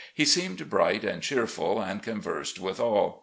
He 0.15 0.25
seemed 0.25 0.67
bright 0.67 1.03
and 1.03 1.21
cheerfid 1.21 1.77
and 1.87 2.01
conversed 2.01 2.59
with 2.59 2.79
all. 2.79 3.19